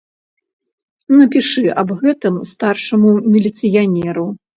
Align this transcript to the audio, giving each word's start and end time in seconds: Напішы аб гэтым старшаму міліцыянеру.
Напішы 1.19 1.63
аб 1.81 1.89
гэтым 1.99 2.39
старшаму 2.53 3.13
міліцыянеру. 3.35 4.25